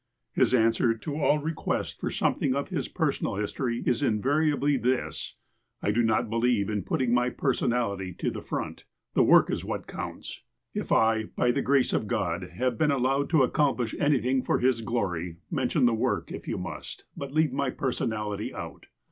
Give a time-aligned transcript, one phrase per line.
[0.31, 5.35] His answer to all requests for something of his personal history is invariably this:
[5.83, 8.85] '^ I do not believe in putting my personality to the front.
[9.13, 10.41] The work is what counts.
[10.73, 14.81] If I, by the grace of God, have been allowed to accomplish anything for His
[14.81, 18.87] glory, mention the work, if you must, but leave my personality out.